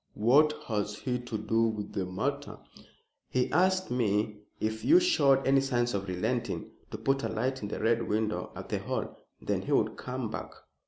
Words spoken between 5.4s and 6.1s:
any signs of